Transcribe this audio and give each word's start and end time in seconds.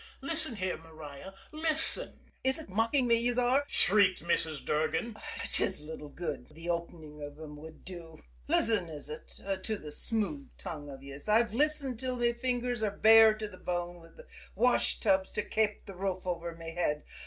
Listen 0.21 0.55
here, 0.55 0.77
Maria, 0.77 1.31
listen" 1.51 2.21
"Is 2.43 2.57
ut 2.57 2.69
mocking 2.69 3.05
me, 3.05 3.19
yez 3.19 3.37
are!" 3.37 3.65
shrieked 3.67 4.23
Mrs. 4.23 4.65
Durgan. 4.65 5.15
"'Tis 5.45 5.83
little 5.83 6.09
good 6.09 6.47
the 6.49 6.69
opening 6.69 7.21
av 7.21 7.39
'em 7.39 7.55
would 7.57 7.85
do! 7.85 8.19
Listen, 8.47 8.89
is 8.89 9.11
ut, 9.11 9.63
to 9.63 9.77
the 9.77 9.91
smooth 9.91 10.49
tongue 10.57 10.89
av 10.89 11.03
yez! 11.03 11.29
I've 11.29 11.53
listened 11.53 11.99
till 11.99 12.15
me 12.15 12.33
fingers 12.33 12.81
are 12.81 12.89
bare 12.89 13.35
to 13.35 13.47
the 13.47 13.57
bone 13.57 13.99
wid 14.01 14.17
the 14.17 14.25
washtubs 14.55 15.31
to 15.33 15.43
kape 15.43 15.87
a 15.87 15.93
roof 15.93 16.25
over 16.25 16.55
me 16.55 16.73
head. 16.73 17.03